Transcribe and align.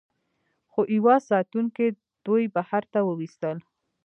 خو 0.71 0.81
یوه 0.97 1.15
ساتونکي 1.29 1.87
دوی 2.25 2.43
بهر 2.55 2.83
ته 2.91 2.99
وویستل 3.09 3.57